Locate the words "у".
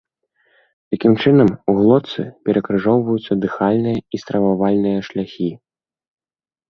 1.73-1.75